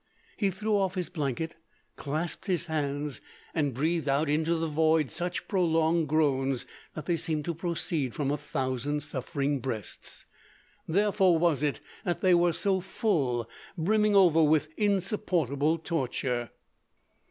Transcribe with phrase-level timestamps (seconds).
[0.35, 1.57] He threw off his blanket,
[1.95, 3.21] clasped his hands,
[3.53, 8.31] and breathed out into the void such prolonged groans, that they seemed to proceed from
[8.31, 10.25] a thousand suffering breasts,
[10.87, 16.49] therefore was it that they were so full, brimming over with insupportable torture.